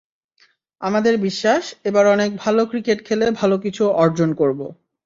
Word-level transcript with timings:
আমাদের 0.81 1.13
বিশ্বাস, 1.17 1.63
এবার 1.83 2.05
অনেক 2.07 2.29
ভালো 2.37 2.61
ক্রিকেট 2.65 2.99
খেলে 3.05 3.25
ভালো 3.31 3.55
কিছু 3.57 3.83
অর্জন 3.95 4.29
করব। 4.33 4.59